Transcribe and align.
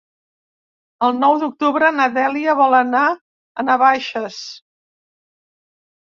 El 1.07 1.11
nou 1.23 1.35
d'octubre 1.41 1.91
na 1.97 2.07
Dèlia 2.15 2.55
vol 2.59 2.77
anar 2.77 3.01
a 3.11 3.67
Navaixes. 3.67 4.39